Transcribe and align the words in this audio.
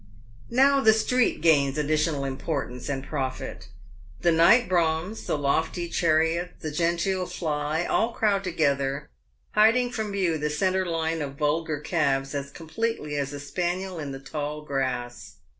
Now 0.49 0.81
the 0.81 0.93
street 0.93 1.41
gains 1.41 1.77
additional 1.77 2.25
importance 2.25 2.89
and 2.89 3.05
profit. 3.05 3.67
The 4.23 4.31
night 4.31 4.67
broughams, 4.67 5.27
the 5.27 5.37
lofty 5.37 5.87
chariots, 5.87 6.53
the 6.61 6.71
genteel 6.71 7.27
fly, 7.27 7.85
all 7.85 8.11
crowd 8.11 8.43
together, 8.43 9.09
hiding 9.51 9.91
from 9.91 10.11
view 10.11 10.39
the 10.39 10.49
centre 10.49 10.87
line 10.87 11.21
of 11.21 11.35
vulgar 11.35 11.79
cabs 11.79 12.33
as 12.33 12.49
completely 12.49 13.15
as 13.17 13.31
a 13.31 13.39
spaniel 13.39 13.99
in 13.99 14.11
the 14.11 14.17
tall 14.17 14.63
grass. 14.63 15.35